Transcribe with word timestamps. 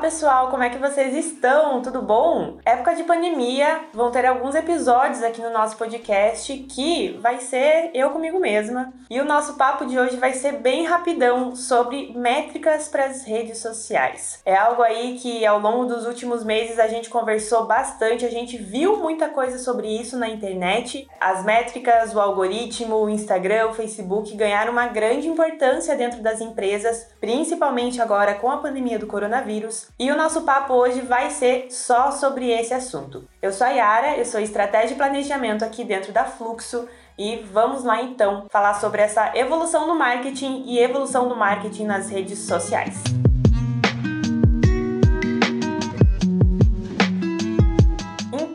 pessoal, 0.00 0.48
como 0.48 0.62
é 0.62 0.70
que 0.70 0.78
vocês 0.78 1.14
estão? 1.14 1.82
Tudo 1.82 2.00
bom? 2.00 2.56
Época 2.64 2.94
de 2.94 3.04
pandemia, 3.04 3.80
vão 3.92 4.10
ter 4.10 4.24
alguns 4.24 4.54
episódios 4.54 5.22
aqui 5.22 5.42
no 5.42 5.50
nosso 5.50 5.76
podcast 5.76 6.54
que 6.70 7.18
vai 7.20 7.38
ser 7.38 7.90
eu 7.92 8.08
comigo 8.08 8.40
mesma. 8.40 8.94
E 9.10 9.20
o 9.20 9.26
nosso 9.26 9.54
papo 9.54 9.84
de 9.84 9.98
hoje 9.98 10.16
vai 10.16 10.32
ser 10.32 10.52
bem 10.52 10.86
rapidão 10.86 11.54
sobre 11.54 12.14
métricas 12.16 12.88
para 12.88 13.04
as 13.04 13.24
redes 13.24 13.58
sociais. 13.58 14.40
É 14.46 14.56
algo 14.56 14.82
aí 14.82 15.18
que 15.18 15.44
ao 15.44 15.60
longo 15.60 15.84
dos 15.84 16.06
últimos 16.06 16.42
meses 16.42 16.78
a 16.78 16.86
gente 16.86 17.10
conversou 17.10 17.66
bastante, 17.66 18.24
a 18.24 18.30
gente 18.30 18.56
viu 18.56 18.96
muita 18.96 19.28
coisa 19.28 19.58
sobre 19.58 19.86
isso 19.86 20.16
na 20.16 20.30
internet. 20.30 21.06
As 21.20 21.44
métricas, 21.44 22.14
o 22.14 22.20
algoritmo, 22.20 22.96
o 22.96 23.10
Instagram, 23.10 23.68
o 23.68 23.74
Facebook 23.74 24.34
ganharam 24.34 24.72
uma 24.72 24.86
grande 24.86 25.28
importância 25.28 25.94
dentro 25.94 26.22
das 26.22 26.40
empresas, 26.40 27.06
principalmente 27.20 28.00
agora 28.00 28.34
com 28.34 28.50
a 28.50 28.56
pandemia 28.56 28.98
do 28.98 29.06
coronavírus. 29.06 29.89
E 29.98 30.10
o 30.10 30.16
nosso 30.16 30.42
papo 30.42 30.72
hoje 30.72 31.00
vai 31.00 31.30
ser 31.30 31.70
só 31.70 32.10
sobre 32.10 32.50
esse 32.50 32.72
assunto. 32.72 33.24
Eu 33.42 33.52
sou 33.52 33.66
a 33.66 33.70
Yara, 33.70 34.16
eu 34.16 34.24
sou 34.24 34.40
estratégia 34.40 34.94
e 34.94 34.96
planejamento 34.96 35.64
aqui 35.64 35.84
dentro 35.84 36.12
da 36.12 36.24
Fluxo. 36.24 36.88
E 37.18 37.36
vamos 37.52 37.84
lá 37.84 38.02
então 38.02 38.46
falar 38.50 38.74
sobre 38.74 39.02
essa 39.02 39.36
evolução 39.36 39.86
do 39.86 39.94
marketing 39.94 40.64
e 40.66 40.78
evolução 40.78 41.28
do 41.28 41.36
marketing 41.36 41.84
nas 41.84 42.08
redes 42.08 42.38
sociais. 42.38 43.02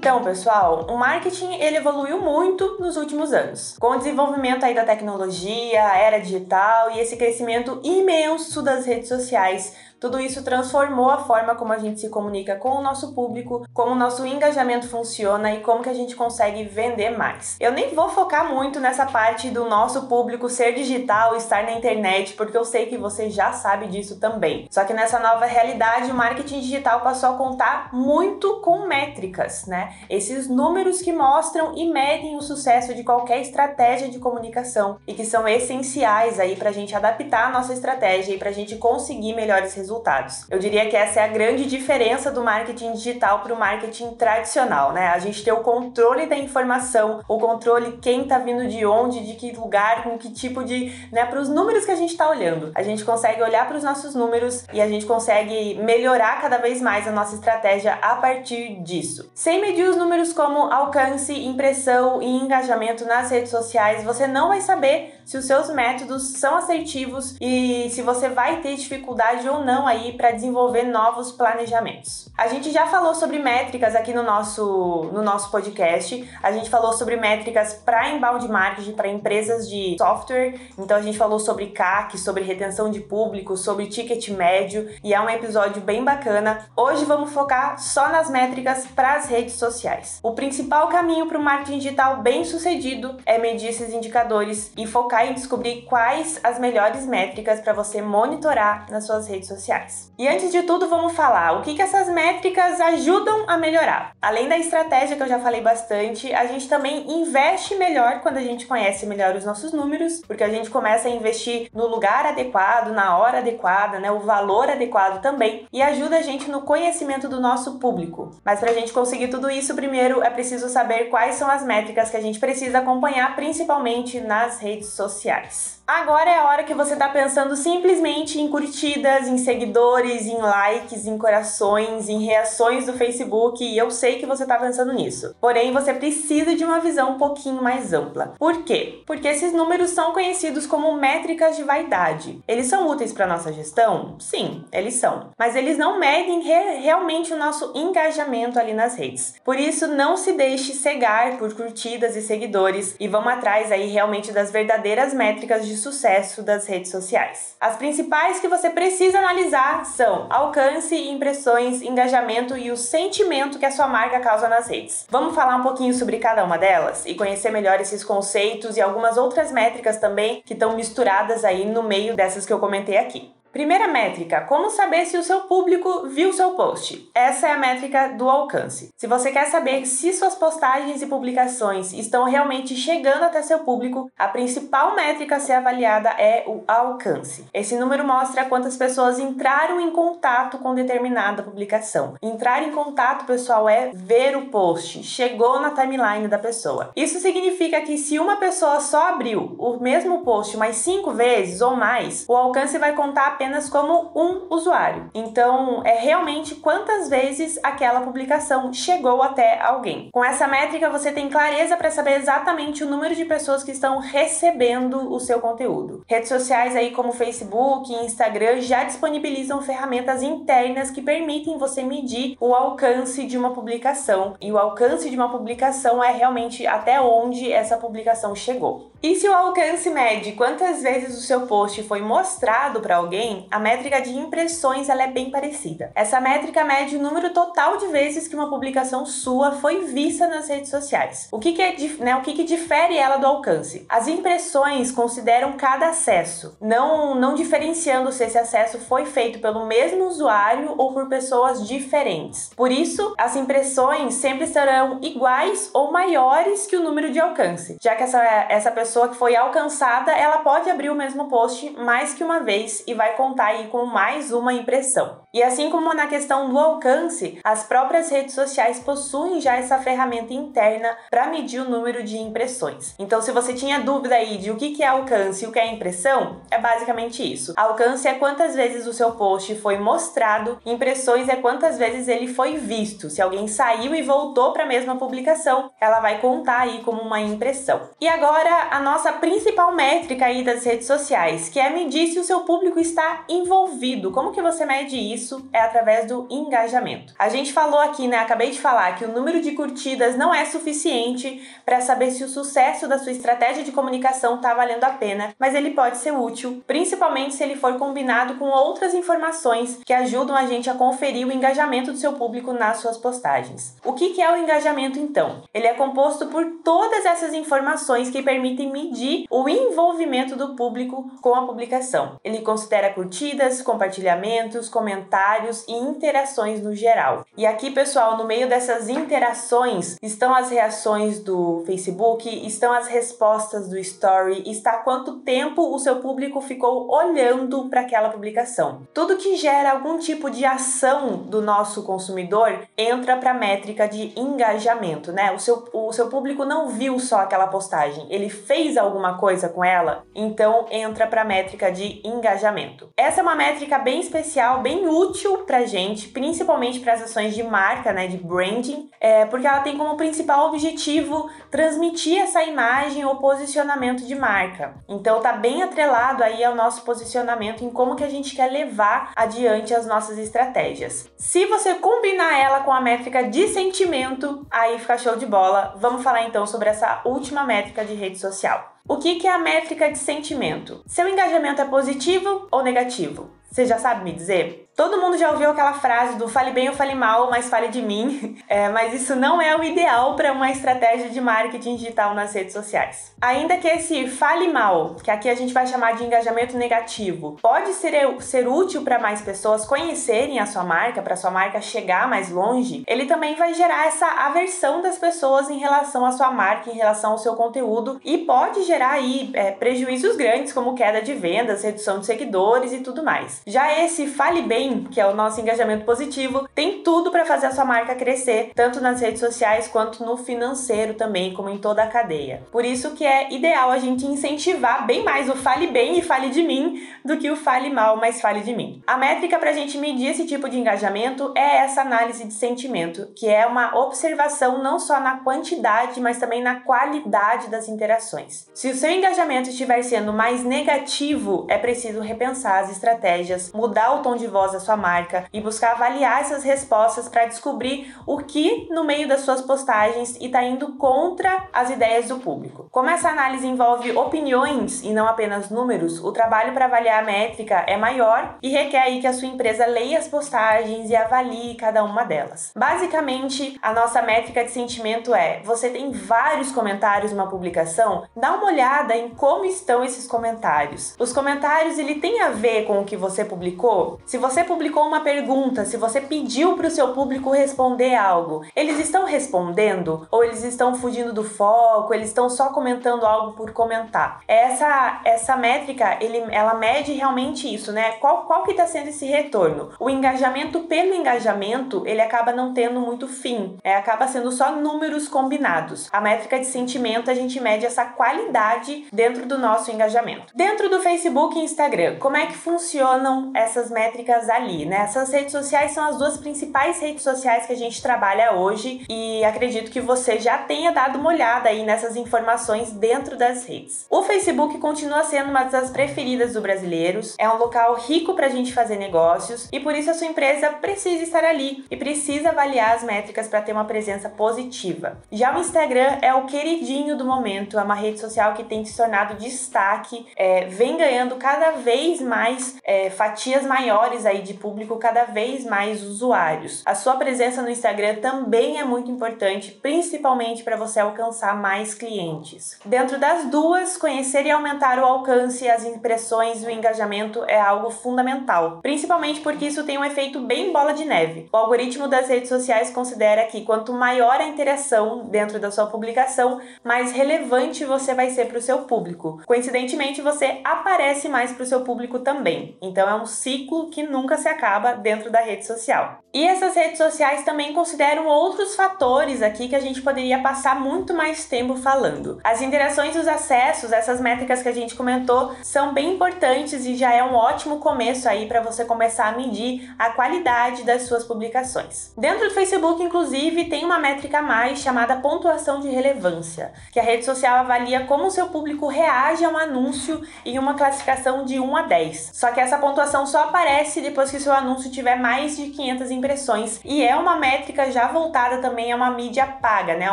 Então, 0.05 0.23
pessoal, 0.23 0.85
o 0.87 0.97
marketing 0.99 1.55
ele 1.55 1.77
evoluiu 1.77 2.21
muito 2.21 2.77
nos 2.79 2.95
últimos 2.95 3.33
anos. 3.33 3.75
Com 3.79 3.87
o 3.87 3.97
desenvolvimento 3.97 4.63
aí 4.63 4.75
da 4.75 4.85
tecnologia, 4.85 5.83
a 5.83 5.97
era 5.97 6.19
digital 6.19 6.91
e 6.91 6.99
esse 6.99 7.17
crescimento 7.17 7.81
imenso 7.83 8.61
das 8.61 8.85
redes 8.85 9.07
sociais, 9.07 9.75
tudo 10.05 10.19
isso 10.19 10.43
transformou 10.43 11.09
a 11.09 11.17
forma 11.17 11.55
como 11.55 11.73
a 11.73 11.79
gente 11.79 11.99
se 11.99 12.09
comunica 12.09 12.55
com 12.57 12.77
o 12.77 12.81
nosso 12.83 13.15
público, 13.15 13.65
como 13.73 13.93
o 13.93 13.95
nosso 13.95 14.23
engajamento 14.23 14.87
funciona 14.87 15.51
e 15.51 15.61
como 15.61 15.81
que 15.81 15.89
a 15.89 15.95
gente 15.95 16.15
consegue 16.15 16.63
vender 16.63 17.17
mais. 17.17 17.57
Eu 17.59 17.71
nem 17.71 17.95
vou 17.95 18.07
focar 18.09 18.53
muito 18.53 18.79
nessa 18.79 19.07
parte 19.07 19.49
do 19.49 19.65
nosso 19.65 20.03
público 20.03 20.47
ser 20.47 20.73
digital, 20.75 21.35
estar 21.35 21.63
na 21.63 21.71
internet, 21.71 22.33
porque 22.33 22.55
eu 22.55 22.63
sei 22.63 22.85
que 22.85 22.99
você 22.99 23.31
já 23.31 23.51
sabe 23.51 23.87
disso 23.87 24.19
também. 24.19 24.67
Só 24.69 24.83
que 24.83 24.93
nessa 24.93 25.17
nova 25.17 25.47
realidade, 25.47 26.11
o 26.11 26.13
marketing 26.13 26.59
digital 26.59 27.01
passou 27.01 27.31
a 27.31 27.37
contar 27.37 27.89
muito 27.91 28.61
com 28.61 28.85
métricas, 28.85 29.65
né? 29.65 29.91
Esses 30.07 30.47
números 30.47 31.01
que 31.01 31.11
mostram 31.11 31.75
e 31.75 31.91
medem 31.91 32.35
o 32.35 32.43
sucesso 32.43 32.93
de 32.93 33.03
qualquer 33.03 33.41
estratégia 33.41 34.07
de 34.07 34.19
comunicação 34.19 34.99
e 35.07 35.15
que 35.15 35.25
são 35.25 35.47
essenciais 35.47 36.39
aí 36.39 36.55
para 36.55 36.69
a 36.69 36.73
gente 36.73 36.95
adaptar 36.95 37.47
a 37.47 37.49
nossa 37.49 37.73
estratégia 37.73 38.35
e 38.35 38.37
para 38.37 38.49
a 38.49 38.53
gente 38.53 38.75
conseguir 38.75 39.33
melhores 39.33 39.73
resultados 39.73 39.94
resultados. 39.95 40.45
Eu 40.49 40.59
diria 40.59 40.87
que 40.89 40.95
essa 40.95 41.21
é 41.21 41.23
a 41.23 41.27
grande 41.27 41.65
diferença 41.65 42.31
do 42.31 42.43
marketing 42.43 42.93
digital 42.93 43.39
para 43.39 43.53
o 43.53 43.57
marketing 43.57 44.11
tradicional, 44.15 44.91
né? 44.91 45.07
A 45.07 45.19
gente 45.19 45.43
ter 45.43 45.51
o 45.51 45.61
controle 45.61 46.25
da 46.25 46.37
informação, 46.37 47.21
o 47.27 47.39
controle 47.39 47.97
quem 48.01 48.23
está 48.23 48.37
vindo 48.37 48.67
de 48.67 48.85
onde, 48.85 49.25
de 49.25 49.33
que 49.35 49.51
lugar, 49.53 50.03
com 50.03 50.17
que 50.17 50.31
tipo 50.31 50.63
de, 50.63 50.93
né, 51.11 51.25
para 51.25 51.39
os 51.39 51.49
números 51.49 51.85
que 51.85 51.91
a 51.91 51.95
gente 51.95 52.11
está 52.11 52.29
olhando. 52.29 52.71
A 52.75 52.83
gente 52.83 53.03
consegue 53.03 53.41
olhar 53.41 53.67
para 53.67 53.77
os 53.77 53.83
nossos 53.83 54.13
números 54.13 54.65
e 54.73 54.81
a 54.81 54.87
gente 54.87 55.05
consegue 55.05 55.75
melhorar 55.75 56.41
cada 56.41 56.57
vez 56.57 56.81
mais 56.81 57.07
a 57.07 57.11
nossa 57.11 57.35
estratégia 57.35 57.97
a 58.01 58.15
partir 58.15 58.81
disso. 58.81 59.29
Sem 59.33 59.61
medir 59.61 59.87
os 59.87 59.95
números 59.95 60.33
como 60.33 60.71
alcance, 60.71 61.33
impressão 61.33 62.21
e 62.21 62.27
engajamento 62.27 63.05
nas 63.05 63.31
redes 63.31 63.49
sociais, 63.49 64.03
você 64.03 64.27
não 64.27 64.49
vai 64.49 64.61
saber 64.61 65.15
se 65.25 65.37
os 65.37 65.45
seus 65.45 65.69
métodos 65.71 66.33
são 66.33 66.55
assertivos 66.55 67.35
e 67.41 67.89
se 67.89 68.03
você 68.03 68.29
vai 68.29 68.61
ter 68.61 68.75
dificuldade 68.75 69.49
ou 69.49 69.65
não 69.65 69.87
aí 69.87 70.13
para 70.13 70.31
desenvolver 70.31 70.83
novos 70.83 71.31
planejamentos. 71.31 72.29
A 72.37 72.47
gente 72.47 72.71
já 72.71 72.85
falou 72.85 73.15
sobre 73.15 73.39
métricas 73.39 73.95
aqui 73.95 74.13
no 74.13 74.21
nosso, 74.21 75.09
no 75.11 75.23
nosso 75.23 75.49
podcast. 75.49 76.29
A 76.43 76.51
gente 76.51 76.69
falou 76.69 76.93
sobre 76.93 77.15
métricas 77.15 77.73
para 77.73 78.09
inbound 78.09 78.47
marketing, 78.47 78.91
para 78.91 79.07
empresas 79.07 79.67
de 79.67 79.95
software. 79.97 80.59
Então 80.77 80.95
a 80.95 81.01
gente 81.01 81.17
falou 81.17 81.39
sobre 81.39 81.67
CAC, 81.67 82.17
sobre 82.19 82.43
retenção 82.43 82.91
de 82.91 82.99
público, 82.99 83.57
sobre 83.57 83.87
ticket 83.87 84.29
médio 84.29 84.89
e 85.03 85.13
é 85.13 85.19
um 85.19 85.29
episódio 85.29 85.81
bem 85.81 86.03
bacana. 86.03 86.69
Hoje 86.75 87.03
vamos 87.03 87.31
focar 87.33 87.79
só 87.79 88.09
nas 88.09 88.29
métricas 88.29 88.85
para 88.95 89.15
as 89.15 89.27
redes 89.27 89.55
sociais. 89.55 90.19
O 90.21 90.33
principal 90.33 90.87
caminho 90.89 91.25
para 91.25 91.39
o 91.39 91.43
marketing 91.43 91.79
digital 91.79 92.17
bem 92.17 92.43
sucedido 92.43 93.17
é 93.25 93.39
medir 93.39 93.69
esses 93.69 93.91
indicadores 93.91 94.71
e 94.77 94.85
focar 94.85 95.14
focar 95.15 95.27
em 95.27 95.33
descobrir 95.33 95.81
quais 95.83 96.39
as 96.43 96.59
melhores 96.59 97.05
métricas 97.05 97.61
para 97.61 97.71
você 97.71 98.01
monitorar 98.01 98.85
nas 98.89 99.05
suas 99.05 99.27
redes 99.27 99.47
sociais. 99.47 100.11
E 100.17 100.27
antes 100.27 100.51
de 100.51 100.63
tudo, 100.63 100.89
vamos 100.89 101.13
falar 101.13 101.53
o 101.53 101.61
que, 101.61 101.73
que 101.73 101.81
essas 101.81 102.09
métricas 102.09 102.81
ajudam 102.81 103.45
a 103.47 103.57
melhorar. 103.57 104.11
Além 104.21 104.49
da 104.49 104.57
estratégia 104.57 105.15
que 105.15 105.23
eu 105.23 105.27
já 105.27 105.39
falei 105.39 105.61
bastante, 105.61 106.33
a 106.33 106.45
gente 106.45 106.67
também 106.67 107.09
investe 107.09 107.75
melhor 107.75 108.19
quando 108.21 108.37
a 108.37 108.41
gente 108.41 108.65
conhece 108.65 109.05
melhor 109.05 109.35
os 109.35 109.45
nossos 109.45 109.71
números, 109.71 110.21
porque 110.27 110.43
a 110.43 110.49
gente 110.49 110.69
começa 110.69 111.07
a 111.07 111.11
investir 111.11 111.69
no 111.73 111.87
lugar 111.87 112.25
adequado, 112.25 112.91
na 112.91 113.17
hora 113.17 113.37
adequada, 113.37 113.99
né, 113.99 114.11
o 114.11 114.19
valor 114.19 114.69
adequado 114.69 115.21
também, 115.21 115.67
e 115.71 115.81
ajuda 115.81 116.17
a 116.17 116.21
gente 116.21 116.49
no 116.49 116.61
conhecimento 116.61 117.29
do 117.29 117.39
nosso 117.39 117.79
público. 117.79 118.31
Mas 118.43 118.59
para 118.59 118.71
a 118.71 118.73
gente 118.73 118.91
conseguir 118.91 119.29
tudo 119.29 119.49
isso, 119.49 119.75
primeiro 119.75 120.21
é 120.23 120.29
preciso 120.29 120.67
saber 120.67 121.05
quais 121.05 121.35
são 121.35 121.49
as 121.49 121.63
métricas 121.63 122.09
que 122.09 122.17
a 122.17 122.21
gente 122.21 122.39
precisa 122.39 122.79
acompanhar, 122.79 123.35
principalmente 123.35 124.19
nas 124.19 124.59
redes 124.59 124.89
sociais 124.89 125.04
sociais. 125.09 125.81
Agora 125.87 126.31
é 126.31 126.39
a 126.39 126.45
hora 126.45 126.63
que 126.63 126.73
você 126.73 126.93
está 126.93 127.07
pensando 127.09 127.55
simplesmente 127.55 128.41
em 128.41 128.49
curtidas, 128.49 129.27
em 129.27 129.37
seguidores, 129.37 130.25
em 130.25 130.37
likes, 130.37 131.05
em 131.05 131.15
corações, 131.15 132.09
em 132.09 132.25
reações 132.25 132.87
do 132.87 132.93
Facebook, 132.93 133.63
e 133.63 133.77
eu 133.77 133.91
sei 133.91 134.17
que 134.17 134.25
você 134.25 134.43
está 134.43 134.57
pensando 134.57 134.91
nisso. 134.91 135.35
Porém, 135.39 135.71
você 135.71 135.93
precisa 135.93 136.55
de 136.55 136.65
uma 136.65 136.79
visão 136.79 137.11
um 137.11 137.17
pouquinho 137.19 137.61
mais 137.61 137.93
ampla. 137.93 138.33
Por 138.39 138.63
quê? 138.63 139.03
Porque 139.05 139.27
esses 139.27 139.53
números 139.53 139.91
são 139.91 140.11
conhecidos 140.11 140.65
como 140.65 140.91
métricas 140.93 141.55
de 141.55 141.61
vaidade. 141.61 142.39
Eles 142.47 142.65
são 142.65 142.87
úteis 142.87 143.13
para 143.13 143.27
nossa 143.27 143.53
gestão? 143.53 144.15
Sim, 144.17 144.65
eles 144.71 144.95
são. 144.95 145.29
Mas 145.37 145.55
eles 145.55 145.77
não 145.77 145.99
medem 145.99 146.41
re 146.41 146.79
realmente 146.79 147.31
o 147.31 147.37
nosso 147.37 147.71
engajamento 147.75 148.57
ali 148.57 148.73
nas 148.73 148.95
redes. 148.95 149.35
Por 149.45 149.59
isso, 149.59 149.85
não 149.85 150.17
se 150.17 150.33
deixe 150.33 150.73
cegar 150.73 151.37
por 151.37 151.53
curtidas 151.53 152.15
e 152.15 152.23
seguidores 152.23 152.95
e 152.99 153.07
vamos 153.07 153.31
atrás 153.31 153.71
aí 153.71 153.85
realmente 153.85 154.31
das 154.31 154.49
verdadeiras 154.49 155.13
métricas 155.13 155.63
de 155.63 155.74
de 155.75 155.81
sucesso 155.81 156.41
das 156.41 156.65
redes 156.65 156.89
sociais. 156.89 157.55
As 157.59 157.75
principais 157.75 158.39
que 158.39 158.47
você 158.47 158.69
precisa 158.69 159.19
analisar 159.19 159.85
são 159.85 160.27
alcance, 160.29 160.95
impressões, 160.95 161.81
engajamento 161.81 162.57
e 162.57 162.71
o 162.71 162.77
sentimento 162.77 163.59
que 163.59 163.65
a 163.65 163.71
sua 163.71 163.87
marca 163.87 164.19
causa 164.21 164.47
nas 164.47 164.67
redes. 164.67 165.05
Vamos 165.09 165.35
falar 165.35 165.57
um 165.57 165.63
pouquinho 165.63 165.93
sobre 165.93 166.17
cada 166.17 166.43
uma 166.43 166.57
delas 166.57 167.05
e 167.05 167.13
conhecer 167.13 167.51
melhor 167.51 167.79
esses 167.81 168.03
conceitos 168.03 168.77
e 168.77 168.81
algumas 168.81 169.17
outras 169.17 169.51
métricas 169.51 169.97
também 169.97 170.41
que 170.45 170.53
estão 170.53 170.75
misturadas 170.75 171.43
aí 171.43 171.65
no 171.65 171.83
meio 171.83 172.15
dessas 172.15 172.45
que 172.45 172.53
eu 172.53 172.59
comentei 172.59 172.97
aqui. 172.97 173.34
Primeira 173.55 173.87
métrica: 173.87 174.41
como 174.41 174.69
saber 174.69 175.05
se 175.05 175.17
o 175.17 175.23
seu 175.23 175.39
público 175.43 176.09
viu 176.09 176.33
seu 176.33 176.51
post? 176.55 177.09
Essa 177.15 177.47
é 177.47 177.51
a 177.53 177.57
métrica 177.57 178.09
do 178.09 178.29
alcance. 178.29 178.89
Se 178.97 179.07
você 179.07 179.31
quer 179.31 179.45
saber 179.45 179.85
se 179.85 180.11
suas 180.11 180.35
postagens 180.35 181.01
e 181.01 181.07
publicações 181.07 181.93
estão 181.93 182.25
realmente 182.25 182.75
chegando 182.75 183.23
até 183.23 183.41
seu 183.41 183.59
público, 183.59 184.11
a 184.19 184.27
principal 184.27 184.93
métrica 184.93 185.37
a 185.37 185.39
ser 185.39 185.53
avaliada 185.53 186.09
é 186.17 186.43
o 186.45 186.65
alcance. 186.67 187.45
Esse 187.53 187.77
número 187.77 188.05
mostra 188.05 188.43
quantas 188.43 188.75
pessoas 188.75 189.19
entraram 189.19 189.79
em 189.79 189.89
contato 189.89 190.57
com 190.57 190.75
determinada 190.75 191.41
publicação. 191.41 192.15
Entrar 192.21 192.61
em 192.61 192.71
contato, 192.71 193.23
pessoal, 193.23 193.69
é 193.69 193.89
ver 193.93 194.35
o 194.35 194.47
post, 194.47 195.01
chegou 195.03 195.61
na 195.61 195.69
timeline 195.69 196.27
da 196.27 196.37
pessoa. 196.37 196.91
Isso 196.93 197.21
significa 197.21 197.79
que 197.79 197.97
se 197.97 198.19
uma 198.19 198.35
pessoa 198.35 198.81
só 198.81 199.11
abriu 199.11 199.55
o 199.57 199.79
mesmo 199.79 200.25
post 200.25 200.57
mais 200.57 200.75
cinco 200.75 201.11
vezes 201.11 201.61
ou 201.61 201.73
mais, 201.73 202.25
o 202.27 202.35
alcance 202.35 202.77
vai 202.77 202.91
contar 202.91 203.27
apenas 203.27 203.44
apenas 203.45 203.69
como 203.69 204.11
um 204.15 204.47
usuário. 204.49 205.11
Então, 205.13 205.83
é 205.85 205.99
realmente 205.99 206.55
quantas 206.55 207.07
vezes 207.07 207.59
aquela 207.61 208.01
publicação 208.01 208.73
chegou 208.73 209.21
até 209.21 209.61
alguém. 209.61 210.09
Com 210.11 210.25
essa 210.25 210.47
métrica, 210.47 210.89
você 210.89 211.11
tem 211.11 211.29
clareza 211.29 211.77
para 211.77 211.91
saber 211.91 212.17
exatamente 212.17 212.83
o 212.83 212.89
número 212.89 213.13
de 213.13 213.23
pessoas 213.23 213.63
que 213.63 213.71
estão 213.71 213.99
recebendo 213.99 215.13
o 215.13 215.19
seu 215.19 215.39
conteúdo. 215.39 216.03
Redes 216.07 216.29
sociais 216.29 216.75
aí 216.75 216.89
como 216.89 217.11
Facebook 217.11 217.93
e 217.93 218.05
Instagram 218.05 218.61
já 218.61 218.83
disponibilizam 218.83 219.61
ferramentas 219.61 220.23
internas 220.23 220.89
que 220.89 221.01
permitem 221.01 221.59
você 221.59 221.83
medir 221.83 222.35
o 222.39 222.55
alcance 222.55 223.27
de 223.27 223.37
uma 223.37 223.53
publicação. 223.53 224.35
E 224.41 224.51
o 224.51 224.57
alcance 224.57 225.07
de 225.07 225.15
uma 225.15 225.29
publicação 225.29 226.03
é 226.03 226.11
realmente 226.11 226.65
até 226.65 226.99
onde 226.99 227.51
essa 227.51 227.77
publicação 227.77 228.35
chegou. 228.35 228.89
E 229.05 229.15
se 229.15 229.29
o 229.29 229.35
alcance 229.35 229.87
mede 229.91 230.31
quantas 230.31 230.81
vezes 230.81 231.15
o 231.15 231.21
seu 231.21 231.41
post 231.41 231.83
foi 231.83 232.01
mostrado 232.01 232.81
para 232.81 232.95
alguém, 232.95 233.45
a 233.51 233.59
métrica 233.59 234.01
de 234.01 234.09
impressões 234.09 234.89
ela 234.89 235.03
é 235.03 235.07
bem 235.11 235.29
parecida. 235.29 235.91
Essa 235.93 236.19
métrica 236.19 236.63
mede 236.63 236.95
o 236.95 236.99
número 236.99 237.29
total 237.29 237.77
de 237.77 237.85
vezes 237.85 238.27
que 238.27 238.35
uma 238.35 238.49
publicação 238.49 239.05
sua 239.05 239.51
foi 239.51 239.81
vista 239.85 240.27
nas 240.27 240.47
redes 240.47 240.71
sociais. 240.71 241.27
O 241.31 241.37
que, 241.37 241.53
que 241.53 241.61
é, 241.61 241.75
né, 241.99 242.15
o 242.15 242.21
que, 242.21 242.33
que 242.33 242.43
difere 242.43 242.97
ela 242.97 243.17
do 243.17 243.27
alcance? 243.27 243.85
As 243.87 244.07
impressões 244.07 244.91
consideram 244.91 245.53
cada 245.53 245.89
acesso, 245.89 246.57
não, 246.59 247.13
não 247.13 247.35
diferenciando 247.35 248.11
se 248.11 248.23
esse 248.23 248.39
acesso 248.39 248.79
foi 248.79 249.05
feito 249.05 249.37
pelo 249.37 249.67
mesmo 249.67 250.05
usuário 250.05 250.73
ou 250.79 250.91
por 250.93 251.07
pessoas 251.07 251.67
diferentes. 251.67 252.49
Por 252.57 252.71
isso, 252.71 253.13
as 253.19 253.35
impressões 253.35 254.15
sempre 254.15 254.47
serão 254.47 254.97
iguais 255.03 255.69
ou 255.75 255.91
maiores 255.91 256.65
que 256.65 256.75
o 256.75 256.81
número 256.81 257.11
de 257.11 257.19
alcance, 257.19 257.77
já 257.79 257.95
que 257.95 258.01
essa, 258.01 258.23
essa 258.49 258.71
pessoa 258.71 258.94
que 259.01 259.15
foi 259.15 259.35
alcançada 259.35 260.11
ela 260.11 260.39
pode 260.39 260.69
abrir 260.69 260.89
o 260.89 260.95
mesmo 260.95 261.27
post 261.27 261.69
mais 261.71 262.13
que 262.13 262.23
uma 262.23 262.39
vez 262.39 262.83
e 262.87 262.93
vai 262.93 263.15
contar 263.15 263.47
aí 263.47 263.67
com 263.67 263.85
mais 263.85 264.31
uma 264.31 264.53
impressão. 264.53 265.19
E 265.33 265.43
assim 265.43 265.69
como 265.69 265.93
na 265.93 266.07
questão 266.07 266.49
do 266.49 266.57
alcance, 266.57 267.39
as 267.43 267.63
próprias 267.63 268.09
redes 268.09 268.33
sociais 268.33 268.79
possuem 268.79 269.41
já 269.41 269.55
essa 269.55 269.77
ferramenta 269.79 270.33
interna 270.33 270.95
para 271.09 271.27
medir 271.27 271.61
o 271.61 271.69
número 271.69 272.03
de 272.03 272.17
impressões. 272.17 272.95
Então, 272.97 273.21
se 273.21 273.31
você 273.31 273.53
tinha 273.53 273.79
dúvida 273.79 274.15
aí 274.15 274.37
de 274.37 274.49
o 274.49 274.55
que 274.55 274.81
é 274.81 274.87
alcance 274.87 275.43
e 275.43 275.47
o 275.47 275.51
que 275.51 275.59
é 275.59 275.71
impressão, 275.71 276.41
é 276.49 276.57
basicamente 276.57 277.21
isso. 277.21 277.53
Alcance 277.57 278.07
é 278.07 278.13
quantas 278.13 278.55
vezes 278.55 278.87
o 278.87 278.93
seu 278.93 279.11
post 279.11 279.53
foi 279.55 279.77
mostrado, 279.77 280.59
impressões 280.65 281.27
é 281.27 281.35
quantas 281.35 281.77
vezes 281.77 282.07
ele 282.07 282.27
foi 282.27 282.57
visto. 282.57 283.09
Se 283.09 283.21
alguém 283.21 283.47
saiu 283.47 283.93
e 283.93 284.01
voltou 284.01 284.53
para 284.53 284.63
a 284.63 284.67
mesma 284.67 284.95
publicação, 284.95 285.71
ela 285.79 285.99
vai 285.99 286.19
contar 286.19 286.61
aí 286.61 286.81
como 286.83 287.01
uma 287.01 287.19
impressão. 287.19 287.89
E 287.99 288.07
agora 288.07 288.69
a 288.71 288.79
nossa 288.85 289.11
principal 289.13 289.73
métrica 289.73 290.27
aí 290.27 290.43
das 290.43 290.63
redes 290.63 290.85
sociais, 290.85 291.49
que 291.49 291.59
é 291.59 291.71
medir 291.71 292.07
se 292.07 292.19
o 292.19 292.23
seu 292.23 292.41
público 292.41 292.79
está 292.79 293.25
envolvido. 293.27 294.11
Como 294.11 294.31
que 294.31 294.43
você 294.43 294.63
mede 294.63 294.95
isso? 294.95 295.49
é 295.51 295.61
através 295.61 296.07
do 296.07 296.27
engajamento. 296.29 297.13
A 297.17 297.29
gente 297.29 297.53
falou 297.53 297.79
aqui, 297.79 298.07
né? 298.07 298.17
Acabei 298.17 298.51
de 298.51 298.59
falar 298.59 298.95
que 298.95 299.05
o 299.05 299.11
número 299.11 299.41
de 299.41 299.51
curtidas 299.51 300.17
não 300.17 300.33
é 300.33 300.43
suficiente 300.45 301.41
para 301.65 301.79
saber 301.81 302.11
se 302.11 302.23
o 302.23 302.29
sucesso 302.29 302.87
da 302.87 302.99
sua 302.99 303.11
estratégia 303.11 303.63
de 303.63 303.71
comunicação 303.71 304.35
está 304.35 304.53
valendo 304.53 304.83
a 304.83 304.89
pena, 304.89 305.33
mas 305.39 305.55
ele 305.55 305.71
pode 305.71 305.97
ser 305.97 306.11
útil, 306.11 306.61
principalmente 306.67 307.35
se 307.35 307.43
ele 307.43 307.55
for 307.55 307.77
combinado 307.77 308.35
com 308.35 308.45
outras 308.45 308.93
informações 308.93 309.79
que 309.85 309.93
ajudam 309.93 310.35
a 310.35 310.45
gente 310.45 310.69
a 310.69 310.73
conferir 310.73 311.27
o 311.27 311.31
engajamento 311.31 311.91
do 311.91 311.97
seu 311.97 312.13
público 312.13 312.51
nas 312.53 312.77
suas 312.77 312.97
postagens. 312.97 313.77
O 313.83 313.93
que 313.93 314.21
é 314.21 314.31
o 314.31 314.37
engajamento 314.37 314.99
então? 314.99 315.43
Ele 315.53 315.67
é 315.67 315.73
composto 315.73 316.27
por 316.27 316.45
todas 316.63 317.05
essas 317.05 317.33
informações 317.33 318.09
que 318.09 318.21
permitem 318.21 318.64
medir 318.65 319.25
o 319.29 319.47
envolvimento 319.47 320.35
do 320.35 320.55
público 320.55 321.09
com 321.21 321.35
a 321.35 321.45
publicação. 321.45 322.19
Ele 322.23 322.41
considera 322.41 322.93
curtidas, 322.93 323.61
compartilhamentos, 323.61 324.69
comentários 324.69 325.65
e 325.67 325.73
interações 325.73 326.61
no 326.61 326.73
geral. 326.75 327.25
E 327.37 327.45
aqui, 327.45 327.71
pessoal, 327.71 328.17
no 328.17 328.25
meio 328.25 328.47
dessas 328.47 328.89
interações 328.89 329.97
estão 330.01 330.33
as 330.33 330.49
reações 330.49 331.19
do 331.19 331.63
Facebook, 331.65 332.29
estão 332.45 332.71
as 332.73 332.87
respostas 332.87 333.67
do 333.69 333.77
Story, 333.77 334.43
está 334.49 334.77
quanto 334.77 335.19
tempo 335.19 335.73
o 335.73 335.79
seu 335.79 335.97
público 335.97 336.41
ficou 336.41 336.91
olhando 336.91 337.69
para 337.69 337.81
aquela 337.81 338.09
publicação. 338.09 338.81
Tudo 338.93 339.17
que 339.17 339.35
gera 339.35 339.71
algum 339.71 339.97
tipo 339.97 340.29
de 340.29 340.45
ação 340.45 341.17
do 341.17 341.41
nosso 341.41 341.83
consumidor 341.83 342.67
entra 342.77 343.17
para 343.17 343.31
a 343.31 343.33
métrica 343.33 343.87
de 343.87 344.17
engajamento, 344.19 345.11
né? 345.11 345.31
O 345.31 345.39
seu, 345.39 345.67
o 345.73 345.91
seu 345.91 346.07
público 346.07 346.45
não 346.45 346.69
viu 346.69 346.99
só 346.99 347.17
aquela 347.17 347.47
postagem, 347.47 348.05
ele 348.09 348.29
fez 348.29 348.54
alguma 348.77 349.17
coisa 349.17 349.49
com 349.49 349.63
ela, 349.63 350.03
então 350.13 350.65
entra 350.69 351.07
para 351.07 351.21
a 351.21 351.25
métrica 351.25 351.71
de 351.71 352.01
engajamento. 352.05 352.89
Essa 352.97 353.21
é 353.21 353.23
uma 353.23 353.35
métrica 353.35 353.79
bem 353.79 353.99
especial, 353.99 354.61
bem 354.61 354.87
útil 354.87 355.05
útil 355.15 355.39
para 355.39 355.65
gente, 355.65 356.09
principalmente 356.09 356.79
para 356.79 356.93
as 356.93 357.03
ações 357.03 357.33
de 357.33 357.43
marca, 357.43 357.93
né, 357.93 358.07
de 358.07 358.17
branding, 358.17 358.89
é, 358.99 359.25
porque 359.25 359.47
ela 359.47 359.59
tem 359.59 359.77
como 359.77 359.97
principal 359.97 360.47
objetivo 360.47 361.29
transmitir 361.49 362.19
essa 362.19 362.43
imagem 362.43 363.05
ou 363.05 363.15
posicionamento 363.17 364.05
de 364.05 364.15
marca. 364.15 364.75
Então 364.87 365.21
tá 365.21 365.33
bem 365.33 365.63
atrelado 365.63 366.23
aí 366.23 366.43
ao 366.43 366.55
nosso 366.55 366.83
posicionamento 366.83 367.63
em 367.63 367.69
como 367.69 367.95
que 367.95 368.03
a 368.03 368.09
gente 368.09 368.35
quer 368.35 368.51
levar 368.51 369.11
adiante 369.15 369.73
as 369.73 369.85
nossas 369.85 370.17
estratégias. 370.17 371.09
Se 371.17 371.45
você 371.45 371.75
combinar 371.75 372.37
ela 372.39 372.61
com 372.61 372.71
a 372.71 372.81
métrica 372.81 373.23
de 373.23 373.47
sentimento, 373.47 374.45
aí 374.51 374.79
fica 374.79 374.97
show 374.97 375.15
de 375.15 375.25
bola. 375.25 375.75
Vamos 375.77 376.03
falar 376.03 376.23
então 376.23 376.45
sobre 376.45 376.69
essa 376.69 377.01
última 377.05 377.43
métrica 377.43 377.85
de 377.85 377.93
rede 377.93 378.17
social. 378.17 378.44
O 378.87 378.97
que 378.97 379.25
é 379.25 379.31
a 379.31 379.39
métrica 379.39 379.91
de 379.91 379.97
sentimento? 379.97 380.83
Seu 380.85 381.09
engajamento 381.09 381.61
é 381.61 381.65
positivo 381.65 382.47
ou 382.51 382.61
negativo? 382.61 383.31
Você 383.49 383.65
já 383.65 383.79
sabe 383.79 384.03
me 384.03 384.11
dizer? 384.11 384.64
Todo 384.75 384.99
mundo 384.99 385.17
já 385.17 385.31
ouviu 385.31 385.49
aquela 385.49 385.71
frase 385.71 386.17
do 386.17 386.27
fale 386.27 386.51
bem 386.51 386.67
ou 386.67 386.75
fale 386.75 386.93
mal, 386.93 387.29
mas 387.29 387.47
fale 387.47 387.69
de 387.69 387.81
mim. 387.81 388.35
É, 388.47 388.69
mas 388.69 388.93
isso 388.93 389.15
não 389.15 389.41
é 389.41 389.57
o 389.57 389.63
ideal 389.63 390.15
para 390.15 390.31
uma 390.31 390.51
estratégia 390.51 391.09
de 391.09 391.19
marketing 391.19 391.77
digital 391.77 392.13
nas 392.13 392.33
redes 392.33 392.53
sociais. 392.53 393.11
Ainda 393.19 393.57
que 393.57 393.67
esse 393.67 394.07
fale 394.07 394.47
mal, 394.49 394.95
que 395.03 395.09
aqui 395.09 395.27
a 395.27 395.33
gente 395.33 395.51
vai 395.51 395.65
chamar 395.65 395.95
de 395.95 396.03
engajamento 396.03 396.55
negativo, 396.55 397.37
pode 397.41 397.73
ser, 397.73 397.93
ser 398.21 398.47
útil 398.47 398.83
para 398.83 398.99
mais 398.99 399.21
pessoas 399.21 399.65
conhecerem 399.65 400.39
a 400.39 400.45
sua 400.45 400.63
marca, 400.63 401.01
para 401.01 401.15
sua 401.15 401.31
marca 401.31 401.59
chegar 401.59 402.07
mais 402.07 402.29
longe, 402.29 402.83
ele 402.87 403.07
também 403.07 403.35
vai 403.35 403.53
gerar 403.55 403.87
essa 403.87 404.05
aversão 404.05 404.81
das 404.81 404.97
pessoas 404.97 405.49
em 405.49 405.57
relação 405.57 406.05
à 406.05 406.11
sua 406.11 406.31
marca, 406.31 406.69
em 406.69 406.75
relação 406.75 407.13
ao 407.13 407.17
seu 407.17 407.35
conteúdo 407.35 407.99
e 408.05 408.19
pode 408.19 408.63
gerar 408.63 408.91
aí 408.91 409.31
é, 409.33 409.51
prejuízos 409.51 410.15
grandes 410.15 410.53
como 410.53 410.75
queda 410.75 411.01
de 411.01 411.13
vendas, 411.13 411.63
redução 411.63 411.99
de 411.99 412.05
seguidores 412.05 412.71
e 412.71 412.81
tudo 412.81 413.03
mais. 413.03 413.41
Já 413.47 413.83
esse 413.83 414.05
fale 414.07 414.43
bem 414.43 414.64
que 414.91 414.99
é 414.99 415.05
o 415.05 415.15
nosso 415.15 415.39
engajamento 415.39 415.85
positivo, 415.85 416.47
tem 416.53 416.83
tudo 416.83 417.11
para 417.11 417.25
fazer 417.25 417.47
a 417.47 417.51
sua 417.51 417.65
marca 417.65 417.95
crescer, 417.95 418.51
tanto 418.55 418.81
nas 418.81 419.01
redes 419.01 419.19
sociais 419.19 419.67
quanto 419.67 420.03
no 420.03 420.17
financeiro 420.17 420.93
também, 420.93 421.33
como 421.33 421.49
em 421.49 421.57
toda 421.57 421.83
a 421.83 421.87
cadeia. 421.87 422.43
Por 422.51 422.65
isso 422.65 422.91
que 422.91 423.05
é 423.05 423.33
ideal 423.33 423.71
a 423.71 423.77
gente 423.77 424.05
incentivar 424.05 424.85
bem 424.85 425.03
mais 425.03 425.29
o 425.29 425.35
fale 425.35 425.67
bem 425.67 425.99
e 425.99 426.01
fale 426.01 426.29
de 426.29 426.43
mim 426.43 426.81
do 427.03 427.17
que 427.17 427.29
o 427.29 427.35
fale 427.35 427.69
mal, 427.69 427.97
mas 427.97 428.21
fale 428.21 428.41
de 428.41 428.55
mim. 428.55 428.81
A 428.87 428.97
métrica 428.97 429.37
para 429.37 429.51
a 429.51 429.53
gente 429.53 429.77
medir 429.77 430.07
esse 430.07 430.25
tipo 430.25 430.49
de 430.49 430.57
engajamento 430.57 431.31
é 431.35 431.57
essa 431.57 431.81
análise 431.81 432.25
de 432.25 432.33
sentimento, 432.33 433.07
que 433.15 433.27
é 433.27 433.45
uma 433.45 433.77
observação 433.77 434.63
não 434.63 434.79
só 434.79 434.99
na 434.99 435.19
quantidade, 435.19 435.99
mas 435.99 436.17
também 436.17 436.41
na 436.41 436.61
qualidade 436.61 437.49
das 437.49 437.67
interações. 437.67 438.47
Se 438.53 438.69
o 438.69 438.75
seu 438.75 438.89
engajamento 438.89 439.49
estiver 439.49 439.81
sendo 439.83 440.11
mais 440.11 440.43
negativo, 440.43 441.45
é 441.49 441.57
preciso 441.57 441.99
repensar 441.99 442.63
as 442.63 442.71
estratégias, 442.71 443.51
mudar 443.53 443.95
o 443.95 444.01
tom 444.01 444.15
de 444.15 444.27
voz 444.27 444.54
da 444.55 444.59
sua 444.59 444.77
marca 444.77 445.25
e 445.31 445.41
buscar 445.41 445.71
avaliar 445.71 446.21
essas 446.21 446.43
respostas 446.43 447.07
para 447.07 447.25
descobrir 447.25 447.93
o 448.05 448.17
que 448.17 448.67
no 448.71 448.83
meio 448.83 449.07
das 449.07 449.21
suas 449.21 449.41
postagens 449.41 450.17
está 450.19 450.43
indo 450.43 450.73
contra 450.77 451.47
as 451.53 451.69
ideias 451.69 452.07
do 452.07 452.19
público. 452.19 452.67
Como 452.71 452.89
essa 452.89 453.09
análise 453.09 453.45
envolve 453.45 453.91
opiniões 453.91 454.83
e 454.83 454.93
não 454.93 455.07
apenas 455.07 455.49
números, 455.49 456.03
o 456.03 456.11
trabalho 456.11 456.53
para 456.53 456.65
avaliar 456.65 457.03
a 457.03 457.05
métrica 457.05 457.63
é 457.67 457.77
maior 457.77 458.37
e 458.41 458.49
requer 458.49 458.81
aí 458.81 459.01
que 459.01 459.07
a 459.07 459.13
sua 459.13 459.27
empresa 459.27 459.65
leia 459.65 459.99
as 459.99 460.07
postagens 460.07 460.89
e 460.89 460.95
avalie 460.95 461.55
cada 461.55 461.83
uma 461.83 462.03
delas. 462.03 462.51
Basicamente, 462.55 463.57
a 463.61 463.73
nossa 463.73 464.01
métrica 464.01 464.43
de 464.43 464.51
sentimento 464.51 465.13
é: 465.13 465.41
você 465.43 465.69
tem 465.69 465.91
vários 465.91 466.51
comentários 466.51 467.11
numa 467.11 467.29
publicação, 467.29 468.05
dá 468.15 468.33
uma 468.33 468.45
olhada 468.45 468.95
em 468.95 469.09
como 469.09 469.45
estão 469.45 469.83
esses 469.83 470.07
comentários. 470.07 470.95
Os 470.97 471.11
comentários 471.11 471.77
ele 471.77 471.95
tem 471.95 472.21
a 472.21 472.29
ver 472.29 472.65
com 472.65 472.79
o 472.79 472.85
que 472.85 472.95
você 472.95 473.25
publicou? 473.25 473.99
Se 474.05 474.17
você 474.17 474.43
publicou 474.45 474.85
uma 474.87 475.01
pergunta, 475.01 475.65
se 475.65 475.77
você 475.77 475.99
pediu 475.99 476.55
para 476.55 476.67
o 476.67 476.71
seu 476.71 476.89
público 476.93 477.31
responder 477.31 477.95
algo, 477.95 478.45
eles 478.55 478.79
estão 478.79 479.05
respondendo 479.05 480.07
ou 480.09 480.23
eles 480.23 480.43
estão 480.43 480.75
fugindo 480.75 481.13
do 481.13 481.23
foco, 481.23 481.93
eles 481.93 482.07
estão 482.07 482.29
só 482.29 482.49
comentando 482.49 483.05
algo 483.05 483.33
por 483.33 483.51
comentar? 483.51 484.21
Essa 484.27 485.01
essa 485.03 485.35
métrica, 485.35 485.97
ele, 486.01 486.23
ela 486.31 486.53
mede 486.53 486.93
realmente 486.93 487.51
isso, 487.53 487.71
né? 487.71 487.93
Qual, 487.93 488.25
qual 488.25 488.43
que 488.43 488.51
está 488.51 488.65
sendo 488.67 488.89
esse 488.89 489.05
retorno? 489.05 489.71
O 489.79 489.89
engajamento 489.89 490.61
pelo 490.61 490.93
engajamento, 490.93 491.83
ele 491.85 492.01
acaba 492.01 492.31
não 492.31 492.53
tendo 492.53 492.79
muito 492.79 493.07
fim, 493.07 493.57
é, 493.63 493.75
acaba 493.75 494.07
sendo 494.07 494.31
só 494.31 494.51
números 494.51 495.07
combinados. 495.07 495.89
A 495.91 496.01
métrica 496.01 496.39
de 496.39 496.45
sentimento, 496.45 497.09
a 497.09 497.13
gente 497.13 497.39
mede 497.39 497.65
essa 497.65 497.85
qualidade 497.85 498.87
dentro 498.91 499.25
do 499.25 499.37
nosso 499.37 499.71
engajamento. 499.71 500.33
Dentro 500.35 500.69
do 500.69 500.79
Facebook 500.79 501.37
e 501.37 501.43
Instagram, 501.43 501.97
como 501.99 502.17
é 502.17 502.25
que 502.25 502.37
funcionam 502.37 503.31
essas 503.35 503.69
métricas 503.69 504.29
ali, 504.35 504.65
né? 504.65 504.81
Essas 504.81 505.11
redes 505.11 505.31
sociais 505.31 505.71
são 505.71 505.83
as 505.83 505.97
duas 505.97 506.17
principais 506.17 506.79
redes 506.79 507.03
sociais 507.03 507.45
que 507.45 507.53
a 507.53 507.57
gente 507.57 507.81
trabalha 507.81 508.33
hoje 508.33 508.85
e 508.89 509.23
acredito 509.23 509.71
que 509.71 509.81
você 509.81 510.19
já 510.19 510.37
tenha 510.37 510.71
dado 510.71 510.99
uma 510.99 511.09
olhada 511.09 511.49
aí 511.49 511.63
nessas 511.63 511.95
informações 511.95 512.71
dentro 512.71 513.17
das 513.17 513.45
redes. 513.45 513.85
O 513.89 514.03
Facebook 514.03 514.57
continua 514.57 515.03
sendo 515.03 515.29
uma 515.29 515.43
das 515.43 515.69
preferidas 515.69 516.33
dos 516.33 516.41
brasileiros, 516.41 517.15
é 517.17 517.29
um 517.29 517.37
local 517.37 517.75
rico 517.75 518.13
para 518.13 518.27
a 518.27 518.29
gente 518.29 518.53
fazer 518.53 518.77
negócios 518.77 519.47
e 519.51 519.59
por 519.59 519.75
isso 519.75 519.91
a 519.91 519.93
sua 519.93 520.07
empresa 520.07 520.49
precisa 520.49 521.03
estar 521.03 521.23
ali 521.23 521.65
e 521.69 521.77
precisa 521.77 522.29
avaliar 522.29 522.75
as 522.75 522.83
métricas 522.83 523.27
para 523.27 523.41
ter 523.41 523.51
uma 523.51 523.65
presença 523.65 524.09
positiva. 524.09 524.97
Já 525.11 525.35
o 525.35 525.39
Instagram 525.39 525.97
é 526.01 526.13
o 526.13 526.25
queridinho 526.25 526.97
do 526.97 527.05
momento, 527.05 527.57
é 527.59 527.63
uma 527.63 527.75
rede 527.75 527.99
social 527.99 528.33
que 528.33 528.43
tem 528.43 528.63
se 528.65 528.75
tornado 528.75 529.15
destaque, 529.15 530.05
é, 530.15 530.45
vem 530.45 530.77
ganhando 530.77 531.15
cada 531.15 531.51
vez 531.51 532.01
mais 532.01 532.57
é, 532.63 532.89
fatias 532.89 533.43
maiores 533.45 534.05
aí 534.05 534.21
de 534.25 534.33
público, 534.33 534.77
cada 534.77 535.05
vez 535.05 535.45
mais 535.45 535.83
usuários. 535.83 536.61
A 536.65 536.75
sua 536.75 536.95
presença 536.95 537.41
no 537.41 537.49
Instagram 537.49 537.95
também 537.95 538.59
é 538.59 538.65
muito 538.65 538.91
importante, 538.91 539.51
principalmente 539.61 540.43
para 540.43 540.57
você 540.57 540.79
alcançar 540.79 541.35
mais 541.35 541.73
clientes. 541.73 542.59
Dentro 542.65 542.99
das 542.99 543.25
duas, 543.25 543.77
conhecer 543.77 544.25
e 544.25 544.31
aumentar 544.31 544.79
o 544.79 544.85
alcance, 544.85 545.47
as 545.47 545.63
impressões 545.63 546.43
e 546.43 546.45
o 546.45 546.49
engajamento 546.49 547.23
é 547.25 547.39
algo 547.39 547.69
fundamental, 547.69 548.59
principalmente 548.61 549.21
porque 549.21 549.45
isso 549.45 549.63
tem 549.63 549.77
um 549.77 549.85
efeito 549.85 550.19
bem 550.19 550.51
bola 550.51 550.73
de 550.73 550.85
neve. 550.85 551.29
O 551.31 551.37
algoritmo 551.37 551.87
das 551.87 552.07
redes 552.07 552.29
sociais 552.29 552.69
considera 552.69 553.25
que 553.27 553.45
quanto 553.45 553.73
maior 553.73 554.19
a 554.19 554.27
interação 554.27 555.05
dentro 555.05 555.39
da 555.39 555.51
sua 555.51 555.67
publicação, 555.67 556.41
mais 556.63 556.91
relevante 556.91 557.65
você 557.65 557.93
vai 557.93 558.09
ser 558.09 558.25
para 558.25 558.37
o 558.37 558.41
seu 558.41 558.59
público. 558.59 559.21
Coincidentemente, 559.25 560.01
você 560.01 560.39
aparece 560.43 561.07
mais 561.07 561.31
para 561.31 561.43
o 561.43 561.45
seu 561.45 561.61
público 561.61 561.99
também. 561.99 562.57
Então 562.61 562.87
é 562.89 562.95
um 562.95 563.05
ciclo 563.05 563.69
que 563.69 563.83
nunca 563.83 564.04
se 564.13 564.27
acaba 564.27 564.73
dentro 564.73 565.09
da 565.09 565.21
rede 565.21 565.45
social. 565.45 565.99
E 566.13 566.25
essas 566.25 566.55
redes 566.55 566.77
sociais 566.77 567.25
também 567.25 567.53
consideram 567.53 568.07
outros 568.07 568.55
fatores 568.55 569.21
aqui 569.21 569.49
que 569.49 569.55
a 569.55 569.59
gente 569.59 569.81
poderia 569.81 570.19
passar 570.21 570.59
muito 570.59 570.93
mais 570.93 571.25
tempo 571.25 571.57
falando. 571.57 572.21
As 572.23 572.41
interações 572.41 572.95
e 572.95 572.99
os 572.99 573.07
acessos, 573.07 573.71
essas 573.71 573.99
métricas 573.99 574.41
que 574.41 574.47
a 574.47 574.53
gente 574.53 574.75
comentou, 574.75 575.33
são 575.43 575.73
bem 575.73 575.93
importantes 575.93 576.65
e 576.65 576.75
já 576.75 576.93
é 576.93 577.03
um 577.03 577.15
ótimo 577.15 577.59
começo 577.59 578.07
aí 578.07 578.27
para 578.27 578.41
você 578.41 578.63
começar 578.63 579.07
a 579.07 579.11
medir 579.11 579.73
a 579.77 579.89
qualidade 579.89 580.63
das 580.63 580.83
suas 580.83 581.03
publicações. 581.03 581.91
Dentro 581.97 582.29
do 582.29 582.33
Facebook, 582.33 582.81
inclusive, 582.81 583.45
tem 583.45 583.65
uma 583.65 583.79
métrica 583.79 584.19
a 584.19 584.21
mais 584.21 584.59
chamada 584.59 584.95
pontuação 584.97 585.59
de 585.59 585.67
relevância, 585.67 586.53
que 586.71 586.79
a 586.79 586.83
rede 586.83 587.03
social 587.03 587.39
avalia 587.39 587.85
como 587.85 588.05
o 588.05 588.11
seu 588.11 588.27
público 588.27 588.67
reage 588.67 589.25
a 589.25 589.29
um 589.29 589.37
anúncio 589.37 590.01
em 590.25 590.39
uma 590.39 590.53
classificação 590.53 591.25
de 591.25 591.39
1 591.39 591.55
a 591.57 591.61
10. 591.63 592.11
Só 592.13 592.31
que 592.31 592.39
essa 592.39 592.57
pontuação 592.57 593.05
só 593.05 593.23
aparece 593.23 593.81
depois 593.81 593.94
que 594.11 594.17
o 594.17 594.21
seu 594.21 594.33
anúncio 594.33 594.71
tiver 594.71 594.95
mais 594.95 595.35
de 595.37 595.47
500 595.47 595.91
impressões 595.91 596.61
e 596.63 596.83
é 596.83 596.95
uma 596.95 597.15
métrica 597.15 597.71
já 597.71 597.87
voltada 597.87 598.37
também 598.37 598.71
a 598.71 598.75
uma 598.75 598.91
mídia 598.91 599.25
paga, 599.25 599.75
né? 599.75 599.87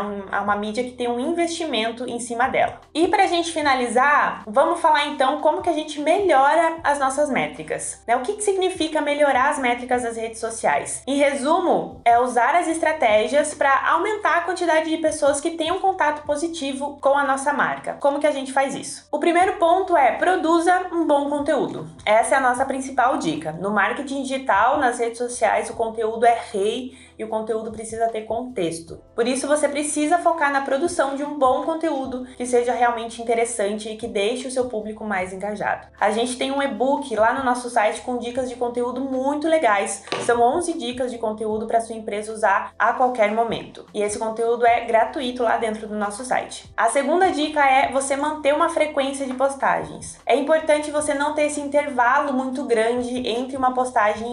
A 0.30 0.40
uma 0.42 0.56
mídia 0.56 0.84
que 0.84 0.92
tem 0.92 1.08
um 1.08 1.20
investimento 1.20 2.08
em 2.08 2.20
cima 2.20 2.48
dela. 2.48 2.80
E 2.94 3.08
para 3.08 3.24
a 3.24 3.26
gente 3.26 3.52
finalizar, 3.52 4.42
vamos 4.46 4.80
falar 4.80 5.06
então 5.06 5.40
como 5.40 5.62
que 5.62 5.70
a 5.70 5.74
gente 5.74 6.00
melhora 6.00 6.76
as 6.84 6.98
nossas 6.98 7.30
métricas. 7.30 8.02
Né? 8.06 8.16
O 8.16 8.20
que, 8.20 8.34
que 8.34 8.42
significa 8.42 9.00
melhorar 9.00 9.50
as 9.50 9.58
métricas 9.58 10.02
das 10.02 10.16
redes 10.16 10.40
sociais? 10.40 11.02
Em 11.06 11.16
resumo, 11.16 12.00
é 12.04 12.18
usar 12.18 12.54
as 12.54 12.68
estratégias 12.68 13.54
para 13.54 13.88
aumentar 13.88 14.38
a 14.38 14.40
quantidade 14.42 14.90
de 14.90 14.96
pessoas 14.98 15.40
que 15.40 15.56
um 15.72 15.78
contato 15.78 16.24
positivo 16.24 16.98
com 17.00 17.16
a 17.16 17.24
nossa 17.24 17.52
marca. 17.52 17.94
Como 18.00 18.18
que 18.18 18.26
a 18.26 18.30
gente 18.30 18.52
faz 18.52 18.74
isso? 18.74 19.06
O 19.10 19.18
primeiro 19.18 19.54
ponto 19.54 19.96
é 19.96 20.12
produza 20.12 20.86
um 20.92 21.06
bom 21.06 21.28
conteúdo. 21.28 21.88
Essa 22.04 22.34
é 22.34 22.38
a 22.38 22.40
nossa 22.40 22.64
principal 22.64 23.18
dica. 23.18 23.52
No 23.52 23.70
marketing 23.70 23.91
digital, 24.00 24.78
nas 24.78 24.98
redes 24.98 25.18
sociais, 25.18 25.68
o 25.68 25.74
conteúdo 25.74 26.24
é 26.24 26.40
rei 26.50 26.96
e 27.18 27.24
o 27.24 27.28
conteúdo 27.28 27.70
precisa 27.70 28.08
ter 28.08 28.22
contexto. 28.22 29.00
Por 29.14 29.28
isso, 29.28 29.46
você 29.46 29.68
precisa 29.68 30.18
focar 30.18 30.52
na 30.52 30.62
produção 30.62 31.14
de 31.14 31.22
um 31.22 31.38
bom 31.38 31.62
conteúdo 31.64 32.26
que 32.36 32.46
seja 32.46 32.72
realmente 32.72 33.20
interessante 33.20 33.90
e 33.90 33.96
que 33.96 34.08
deixe 34.08 34.48
o 34.48 34.50
seu 34.50 34.66
público 34.66 35.04
mais 35.04 35.32
engajado. 35.32 35.88
A 36.00 36.10
gente 36.10 36.36
tem 36.36 36.50
um 36.50 36.62
e-book 36.62 37.14
lá 37.14 37.32
no 37.32 37.44
nosso 37.44 37.68
site 37.68 38.00
com 38.00 38.18
dicas 38.18 38.48
de 38.48 38.56
conteúdo 38.56 39.00
muito 39.02 39.46
legais. 39.46 40.04
São 40.24 40.40
11 40.40 40.78
dicas 40.78 41.10
de 41.10 41.18
conteúdo 41.18 41.66
para 41.66 41.80
sua 41.80 41.96
empresa 41.96 42.32
usar 42.32 42.72
a 42.78 42.92
qualquer 42.94 43.32
momento. 43.32 43.86
E 43.92 44.02
esse 44.02 44.18
conteúdo 44.18 44.64
é 44.64 44.84
gratuito 44.84 45.42
lá 45.42 45.58
dentro 45.58 45.86
do 45.86 45.94
nosso 45.94 46.24
site. 46.24 46.72
A 46.76 46.88
segunda 46.88 47.30
dica 47.30 47.60
é 47.64 47.92
você 47.92 48.16
manter 48.16 48.54
uma 48.54 48.68
frequência 48.68 49.26
de 49.26 49.34
postagens. 49.34 50.18
É 50.24 50.34
importante 50.34 50.90
você 50.90 51.14
não 51.14 51.34
ter 51.34 51.42
esse 51.42 51.60
intervalo 51.60 52.32
muito 52.32 52.64
grande 52.64 53.28
entre 53.28 53.56
uma 53.56 53.74
postagem 53.74 53.81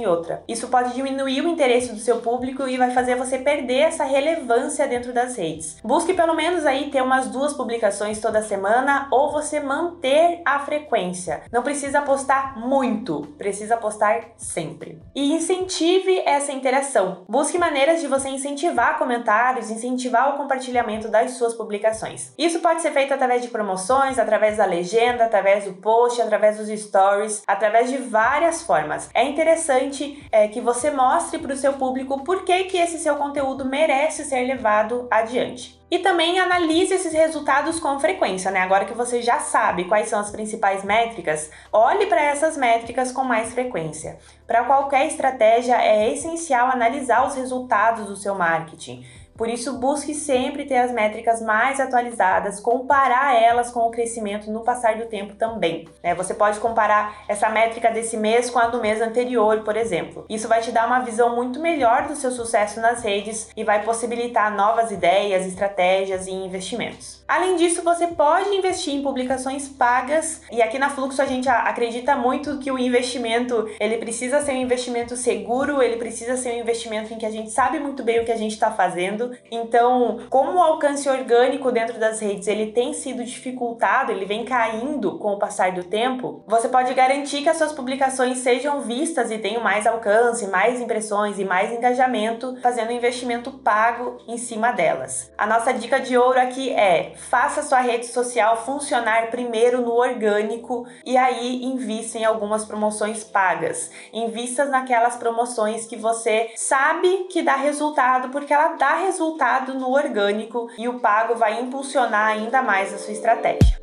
e 0.02 0.06
outra. 0.06 0.44
Isso 0.48 0.68
pode 0.68 0.94
diminuir 0.94 1.42
o 1.42 1.48
interesse 1.48 1.92
do 1.92 2.00
seu 2.00 2.18
público 2.18 2.68
e 2.68 2.78
vai 2.78 2.92
fazer 2.92 3.16
você 3.16 3.38
perder 3.38 3.80
essa 3.80 4.04
relevância 4.04 4.88
dentro 4.88 5.14
das 5.14 5.36
redes. 5.36 5.78
Busque 5.84 6.14
pelo 6.14 6.34
menos 6.34 6.66
aí 6.66 6.90
ter 6.90 7.02
umas 7.02 7.28
duas 7.28 7.54
publicações 7.54 8.20
toda 8.20 8.42
semana 8.42 9.08
ou 9.12 9.32
você 9.32 9.60
manter 9.60 10.42
a 10.46 10.60
frequência. 10.60 11.42
Não 11.52 11.64
precisa 11.64 12.02
postar 12.02 12.58
muito, 12.58 13.34
precisa 13.38 13.78
postar 13.78 14.22
sempre. 14.38 15.02
E 15.16 15.34
incentive 15.34 16.22
essa 16.26 16.52
interação. 16.52 17.24
Busque 17.28 17.58
maneiras 17.58 18.02
de 18.02 18.08
você 18.08 18.30
incentivar 18.30 18.98
comentários, 18.98 19.70
incentivar 19.70 20.34
o 20.34 20.38
compartilhamento 20.38 21.08
das 21.08 21.32
suas 21.32 21.54
publicações. 21.54 22.34
Isso 22.38 22.60
pode 22.60 22.82
ser 22.82 22.92
feito 22.92 23.14
através 23.14 23.42
de 23.42 23.48
promoções, 23.48 24.20
através 24.20 24.58
da 24.58 24.66
legenda, 24.66 25.26
através 25.26 25.66
do 25.66 25.74
post, 25.74 26.22
através 26.22 26.58
dos 26.58 26.68
stories, 26.68 27.44
através 27.48 27.90
de 27.90 27.98
várias 27.98 28.62
formas. 28.64 29.10
É 29.14 29.26
interessante 29.40 30.22
é, 30.32 30.50
que 30.50 30.60
você 30.60 30.92
mostre 30.92 31.40
para 31.40 31.54
o 31.54 31.58
seu 31.58 31.74
público 31.74 32.24
por 32.26 32.44
que 32.44 32.66
que 32.66 32.78
esse 32.78 33.00
seu 33.00 33.16
conteúdo 33.16 33.64
merece 33.64 34.26
ser 34.26 34.46
levado 34.46 35.08
adiante. 35.10 35.80
E 35.90 36.00
também 36.00 36.40
analise 36.40 36.94
esses 36.94 37.14
resultados 37.14 37.80
com 37.80 38.00
frequência, 38.00 38.52
né? 38.52 38.60
Agora 38.60 38.86
que 38.86 38.94
você 38.94 39.22
já 39.22 39.40
sabe 39.40 39.86
quais 39.86 40.10
são 40.10 40.20
as 40.20 40.30
principais 40.30 40.84
métricas, 40.84 41.50
olhe 41.72 42.06
para 42.06 42.22
essas 42.22 42.58
métricas 42.58 43.12
com 43.12 43.24
mais 43.24 43.54
frequência. 43.54 44.20
Para 44.46 44.66
qualquer 44.66 45.08
estratégia, 45.08 45.82
é 45.82 46.12
essencial 46.14 46.68
analisar 46.68 47.26
os 47.26 47.36
resultados 47.36 48.08
do 48.08 48.18
seu 48.18 48.36
marketing. 48.36 49.04
Por 49.40 49.50
isso, 49.50 49.78
busque 49.78 50.14
sempre 50.14 50.66
ter 50.66 50.76
as 50.76 50.92
métricas 50.92 51.42
mais 51.42 51.80
atualizadas, 51.80 52.60
comparar 52.60 53.42
elas 53.42 53.72
com 53.72 53.80
o 53.88 53.90
crescimento 53.90 54.52
no 54.52 54.66
passar 54.66 54.98
do 54.98 55.06
tempo 55.06 55.34
também. 55.36 55.88
Né? 56.04 56.14
Você 56.14 56.34
pode 56.34 56.60
comparar 56.60 57.24
essa 57.26 57.48
métrica 57.48 57.90
desse 57.90 58.18
mês 58.18 58.50
com 58.50 58.60
a 58.60 58.68
do 58.68 58.82
mês 58.82 59.00
anterior, 59.02 59.62
por 59.64 59.78
exemplo. 59.78 60.26
Isso 60.28 60.50
vai 60.50 60.60
te 60.60 60.74
dar 60.74 60.88
uma 60.88 61.00
visão 61.00 61.38
muito 61.38 61.62
melhor 61.62 62.06
do 62.06 62.18
seu 62.18 62.32
sucesso 62.32 62.82
nas 62.82 63.02
redes 63.02 63.50
e 63.56 63.64
vai 63.64 63.82
possibilitar 63.82 64.54
novas 64.54 64.92
ideias, 64.92 65.46
estratégias 65.46 66.28
e 66.28 66.32
investimentos. 66.32 67.24
Além 67.26 67.56
disso, 67.56 67.82
você 67.82 68.08
pode 68.08 68.50
investir 68.50 68.94
em 68.94 69.02
publicações 69.02 69.70
pagas 69.70 70.42
e 70.52 70.62
aqui 70.62 70.78
na 70.78 70.90
Fluxo 70.90 71.22
a 71.22 71.26
gente 71.26 71.48
acredita 71.48 72.14
muito 72.14 72.58
que 72.58 72.70
o 72.70 72.78
investimento 72.78 73.70
ele 73.80 74.00
precisa 74.00 74.42
ser 74.42 74.52
um 74.52 74.62
investimento 74.62 75.16
seguro, 75.16 75.82
ele 75.82 75.96
precisa 75.96 76.36
ser 76.36 76.56
um 76.56 76.60
investimento 76.60 77.14
em 77.14 77.18
que 77.18 77.26
a 77.26 77.32
gente 77.32 77.52
sabe 77.52 77.80
muito 77.80 78.04
bem 78.04 78.20
o 78.20 78.26
que 78.26 78.34
a 78.34 78.38
gente 78.38 78.52
está 78.52 78.70
fazendo 78.70 79.29
então, 79.52 80.20
como 80.30 80.58
o 80.58 80.62
alcance 80.62 81.08
orgânico 81.10 81.72
dentro 81.72 82.00
das 82.00 82.20
redes 82.20 82.48
ele 82.48 82.72
tem 82.72 82.94
sido 82.94 83.24
dificultado, 83.24 84.12
ele 84.12 84.26
vem 84.26 84.46
caindo 84.46 85.18
com 85.18 85.34
o 85.34 85.40
passar 85.40 85.72
do 85.72 85.84
tempo, 85.84 86.44
você 86.48 86.68
pode 86.68 86.94
garantir 86.94 87.42
que 87.42 87.50
as 87.50 87.58
suas 87.58 87.72
publicações 87.72 88.40
sejam 88.40 88.82
vistas 88.82 89.32
e 89.32 89.38
tenham 89.38 89.64
mais 89.64 89.86
alcance, 89.86 90.48
mais 90.48 90.82
impressões 90.82 91.40
e 91.40 91.46
mais 91.46 91.72
engajamento, 91.72 92.58
fazendo 92.62 92.90
um 92.90 92.96
investimento 92.96 93.52
pago 93.52 94.18
em 94.28 94.38
cima 94.38 94.72
delas. 94.72 95.32
A 95.38 95.46
nossa 95.46 95.72
dica 95.74 96.00
de 96.00 96.18
ouro 96.18 96.40
aqui 96.40 96.72
é: 96.72 97.14
faça 97.16 97.62
sua 97.62 97.80
rede 97.80 98.08
social 98.08 98.66
funcionar 98.66 99.30
primeiro 99.30 99.82
no 99.82 99.94
orgânico 99.94 100.88
e 101.06 101.18
aí 101.18 101.64
invista 101.64 102.18
em 102.18 102.26
algumas 102.26 102.66
promoções 102.66 103.24
pagas. 103.24 103.92
Invista 104.14 104.66
naquelas 104.66 105.16
promoções 105.16 105.86
que 105.86 105.96
você 105.96 106.52
sabe 106.56 107.28
que 107.30 107.42
dá 107.42 107.56
resultado 107.56 108.30
porque 108.30 108.54
ela 108.54 108.76
dá 108.76 108.96
resultado 108.96 109.19
resultado 109.20 109.74
no 109.74 109.92
orgânico 109.92 110.70
e 110.78 110.88
o 110.88 110.98
pago 111.02 111.36
vai 111.36 111.60
impulsionar 111.60 112.28
ainda 112.28 112.62
mais 112.62 112.94
a 112.94 112.98
sua 112.98 113.12
estratégia. 113.12 113.79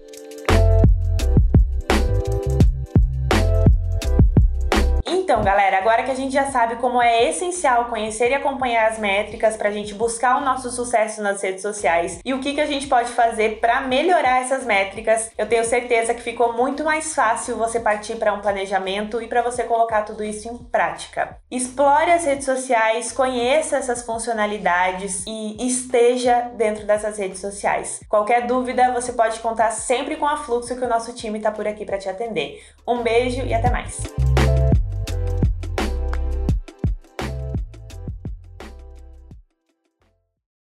Então, 5.27 5.43
galera, 5.43 5.79
agora 5.79 6.05
que 6.05 6.11
a 6.13 6.15
gente 6.15 6.33
já 6.33 6.53
sabe 6.53 6.77
como 6.77 7.03
é 7.03 7.29
essencial 7.29 7.87
conhecer 7.87 8.31
e 8.31 8.35
acompanhar 8.35 8.89
as 8.89 8.97
métricas 8.97 9.57
para 9.57 9.71
a 9.71 9.73
gente 9.73 9.93
buscar 9.93 10.41
o 10.41 10.45
nosso 10.45 10.71
sucesso 10.71 11.21
nas 11.21 11.43
redes 11.43 11.63
sociais 11.63 12.21
e 12.25 12.33
o 12.33 12.39
que, 12.39 12.55
que 12.55 12.61
a 12.61 12.67
gente 12.67 12.87
pode 12.87 13.11
fazer 13.11 13.59
para 13.59 13.81
melhorar 13.81 14.43
essas 14.43 14.65
métricas, 14.65 15.33
eu 15.37 15.49
tenho 15.49 15.65
certeza 15.65 16.15
que 16.15 16.23
ficou 16.23 16.53
muito 16.53 16.85
mais 16.85 17.13
fácil 17.13 17.57
você 17.57 17.81
partir 17.81 18.15
para 18.19 18.33
um 18.33 18.41
planejamento 18.41 19.21
e 19.21 19.27
para 19.27 19.43
você 19.43 19.65
colocar 19.65 20.03
tudo 20.03 20.23
isso 20.23 20.49
em 20.49 20.57
prática. 20.59 21.39
Explore 21.51 22.13
as 22.13 22.25
redes 22.25 22.45
sociais, 22.45 23.11
conheça 23.11 23.79
essas 23.79 24.03
funcionalidades 24.07 25.25
e 25.27 25.67
esteja 25.67 26.53
dentro 26.55 26.87
dessas 26.87 27.19
redes 27.19 27.41
sociais. 27.41 27.99
Qualquer 28.09 28.47
dúvida, 28.47 28.93
você 28.93 29.13
pode 29.13 29.41
contar 29.41 29.73
sempre 29.73 30.15
com 30.15 30.27
a 30.27 30.37
Fluxo 30.37 30.77
que 30.77 30.85
o 30.85 30.89
nosso 30.89 31.13
time 31.13 31.39
está 31.39 31.51
por 31.51 31.67
aqui 31.67 31.85
para 31.85 31.99
te 31.99 32.09
atender. 32.09 32.63
Um 32.87 33.03
beijo 33.03 33.45
e 33.45 33.53
até 33.53 33.69
mais! 33.69 34.36